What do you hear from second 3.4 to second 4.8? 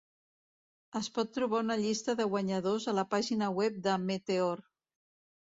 web de Meteor.